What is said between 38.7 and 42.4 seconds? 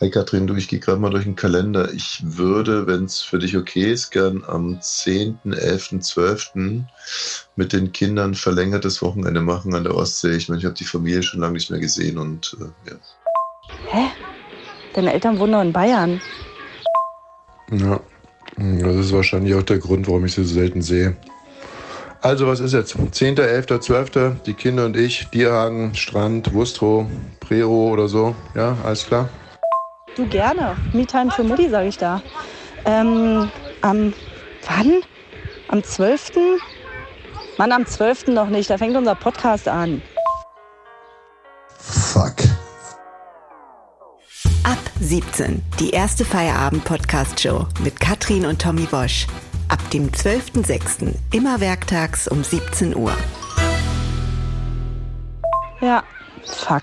fängt unser Podcast an. Fuck.